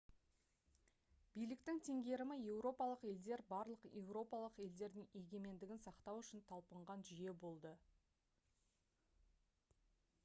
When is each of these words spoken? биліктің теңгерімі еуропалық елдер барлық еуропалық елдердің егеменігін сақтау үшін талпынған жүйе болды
биліктің 1.33 1.81
теңгерімі 1.87 2.37
еуропалық 2.53 3.05
елдер 3.09 3.43
барлық 3.51 3.85
еуропалық 4.01 4.57
елдердің 4.65 5.07
егеменігін 5.21 5.85
сақтау 5.85 6.25
үшін 6.25 6.45
талпынған 6.49 7.07
жүйе 7.13 7.37
болды 7.47 7.77